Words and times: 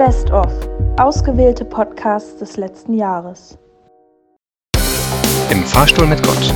Best 0.00 0.30
of. 0.30 0.50
Ausgewählte 0.98 1.62
Podcasts 1.62 2.38
des 2.38 2.56
letzten 2.56 2.94
Jahres. 2.94 3.58
Im 5.50 5.62
Fahrstuhl 5.62 6.06
mit 6.06 6.22
Gott. 6.22 6.54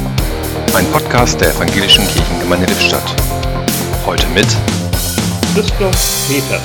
Ein 0.75 0.87
Podcast 0.87 1.39
der 1.43 1.51
Evangelischen 1.51 2.09
Kirchengemeinde 2.09 2.65
Lippstadt. 2.65 3.05
Heute 4.07 4.27
mit 4.29 4.47
Christoph 5.53 6.27
Peters. 6.27 6.63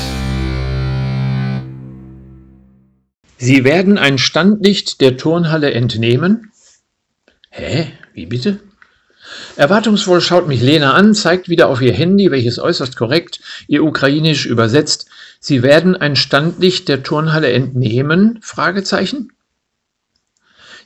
Sie 3.38 3.66
werden 3.66 3.98
ein 3.98 4.18
Standlicht 4.18 5.02
der 5.02 5.18
Turnhalle 5.18 5.74
entnehmen? 5.74 6.50
Hä? 7.50 7.92
Wie 8.14 8.26
bitte? 8.26 8.62
Erwartungsvoll 9.56 10.22
schaut 10.22 10.48
mich 10.48 10.62
Lena 10.62 10.94
an, 10.94 11.14
zeigt 11.14 11.50
wieder 11.50 11.68
auf 11.68 11.82
ihr 11.82 11.94
Handy, 11.94 12.32
welches 12.32 12.60
äußerst 12.60 12.96
korrekt 12.96 13.40
ihr 13.68 13.84
ukrainisch 13.84 14.46
übersetzt. 14.46 15.08
Sie 15.40 15.64
werden 15.64 15.96
ein 15.96 16.16
Standlicht 16.16 16.88
der 16.88 17.04
Turnhalle 17.04 17.52
entnehmen? 17.52 18.40
Fragezeichen. 18.42 19.32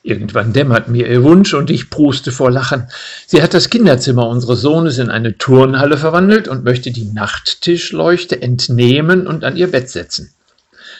Irgendwann 0.05 0.51
dämmert 0.51 0.89
mir 0.89 1.07
ihr 1.07 1.23
Wunsch 1.23 1.53
und 1.53 1.69
ich 1.69 1.89
pruste 1.89 2.33
vor 2.33 2.51
Lachen. 2.51 2.89
Sie 3.25 3.41
hat 3.41 3.53
das 3.53 3.69
Kinderzimmer 3.69 4.27
unseres 4.27 4.59
Sohnes 4.59 4.97
in 4.97 5.09
eine 5.09 5.37
Turnhalle 5.37 5.97
verwandelt 5.97 6.49
und 6.49 6.65
möchte 6.65 6.91
die 6.91 7.05
Nachttischleuchte 7.05 8.41
entnehmen 8.41 9.27
und 9.27 9.45
an 9.45 9.55
ihr 9.55 9.71
Bett 9.71 9.89
setzen. 9.89 10.33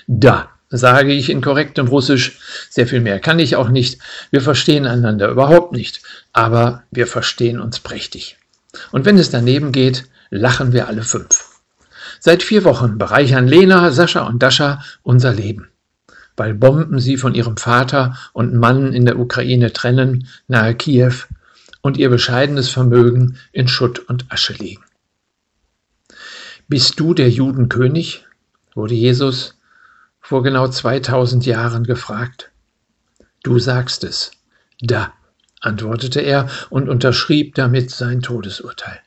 Da, 0.08 0.50
sage 0.76 1.14
ich 1.14 1.30
in 1.30 1.42
korrektem 1.42 1.88
Russisch, 1.88 2.40
sehr 2.70 2.88
viel 2.88 3.00
mehr 3.00 3.20
kann 3.20 3.40
ich 3.40 3.56
auch 3.56 3.70
nicht. 3.70 4.00
Wir 4.32 4.42
verstehen 4.42 4.86
einander 4.86 5.30
überhaupt 5.30 5.72
nicht, 5.72 6.02
aber 6.34 6.84
wir 6.92 7.08
verstehen 7.08 7.60
uns 7.60 7.80
prächtig. 7.80 8.38
Und 8.92 9.06
wenn 9.06 9.18
es 9.18 9.30
daneben 9.30 9.72
geht, 9.72 10.06
lachen 10.30 10.74
wir 10.74 10.88
alle 10.88 11.04
fünf. 11.04 11.46
Seit 12.20 12.42
vier 12.42 12.64
Wochen 12.64 12.98
bereichern 12.98 13.48
Lena, 13.48 13.92
Sascha 13.92 14.26
und 14.26 14.42
Dascha 14.42 14.84
unser 15.04 15.32
Leben 15.32 15.68
weil 16.36 16.54
Bomben 16.54 17.00
sie 17.00 17.18
von 17.18 17.36
ihrem 17.36 17.58
Vater 17.58 18.18
und 18.34 18.56
Mann 18.56 18.94
in 18.94 19.06
der 19.06 19.20
Ukraine 19.20 19.72
trennen, 19.72 20.28
nahe 20.48 20.76
Kiew, 20.76 21.14
und 21.82 21.98
ihr 21.98 22.10
bescheidenes 22.10 22.70
Vermögen 22.70 23.38
in 23.52 23.68
Schutt 23.68 24.00
und 24.00 24.32
Asche 24.32 24.54
liegen. 24.54 24.84
Bist 26.68 27.00
du 27.00 27.14
der 27.14 27.30
Judenkönig? 27.30 28.26
wurde 28.74 28.96
Jesus 28.96 29.56
vor 30.24 30.42
genau 30.42 30.68
2000 30.68 31.46
Jahren 31.46 31.84
gefragt. 31.84 32.52
Du 33.44 33.60
sagst 33.60 34.04
es. 34.04 34.32
Da, 34.80 35.14
antwortete 35.60 36.22
er 36.22 36.50
und 36.70 36.90
unterschrieb 36.90 37.54
damit 37.54 37.92
sein 37.92 38.22
Todesurteil. 38.22 39.00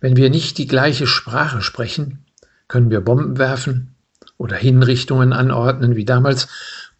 Wenn 0.00 0.16
wir 0.16 0.30
nicht 0.30 0.56
die 0.56 0.66
gleiche 0.66 1.06
Sprache 1.06 1.60
sprechen, 1.60 2.24
können 2.68 2.90
wir 2.90 3.02
Bomben 3.02 3.36
werfen, 3.36 3.94
oder 4.40 4.56
Hinrichtungen 4.56 5.34
anordnen 5.34 5.96
wie 5.96 6.06
damals 6.06 6.48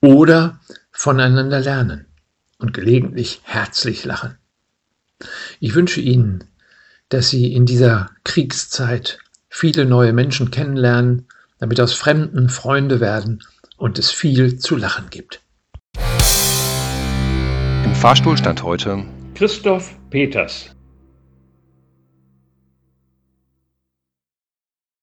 oder 0.03 0.61
voneinander 0.93 1.61
lernen 1.61 2.05
und 2.59 2.75
gelegentlich 2.75 3.41
herzlich 3.45 4.05
lachen. 4.05 4.37
Ich 5.59 5.75
wünsche 5.75 6.03
Ihnen, 6.03 6.45
dass 7.09 7.31
Sie 7.31 7.55
in 7.55 7.65
dieser 7.65 8.11
Kriegszeit 8.25 9.21
viele 9.49 9.87
neue 9.87 10.13
Menschen 10.13 10.51
kennenlernen, 10.51 11.29
damit 11.61 11.81
aus 11.81 11.95
Fremden 11.95 12.49
Freunde 12.49 13.01
werden 13.01 13.43
und 13.77 13.99
es 13.99 14.11
viel 14.11 14.59
zu 14.59 14.77
lachen 14.77 15.11
gibt. 15.11 15.41
Im 17.85 17.95
Fahrstuhl 17.95 18.37
stand 18.37 18.63
heute 18.63 19.05
Christoph 19.35 19.95
Peters. 20.11 20.75